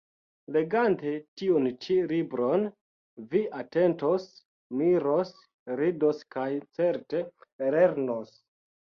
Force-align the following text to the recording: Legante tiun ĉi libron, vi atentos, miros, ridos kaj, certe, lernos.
Legante 0.53 1.09
tiun 1.39 1.65
ĉi 1.81 1.97
libron, 2.11 2.63
vi 3.33 3.41
atentos, 3.57 4.25
miros, 4.79 5.33
ridos 5.81 6.23
kaj, 6.37 6.47
certe, 6.79 7.21
lernos. 7.77 8.33